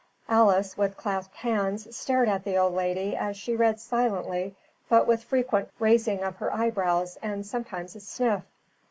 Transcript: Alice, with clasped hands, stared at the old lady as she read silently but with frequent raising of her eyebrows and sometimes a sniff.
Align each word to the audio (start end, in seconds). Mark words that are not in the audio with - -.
Alice, 0.29 0.75
with 0.79 0.97
clasped 0.97 1.35
hands, 1.35 1.95
stared 1.95 2.27
at 2.27 2.43
the 2.43 2.57
old 2.57 2.73
lady 2.73 3.15
as 3.15 3.37
she 3.37 3.55
read 3.55 3.79
silently 3.79 4.55
but 4.89 5.05
with 5.05 5.23
frequent 5.23 5.69
raising 5.77 6.23
of 6.23 6.37
her 6.37 6.51
eyebrows 6.51 7.19
and 7.21 7.45
sometimes 7.45 7.95
a 7.95 7.99
sniff. 7.99 8.41